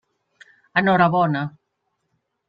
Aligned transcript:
Enhorabona. 0.81 1.43